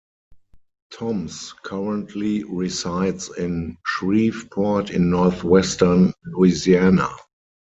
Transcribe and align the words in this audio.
Toms 0.91 1.53
currently 1.61 2.43
resides 2.45 3.29
in 3.37 3.77
Shreveport 3.85 4.89
in 4.89 5.11
northwestern 5.11 6.15
Louisiana. 6.25 7.11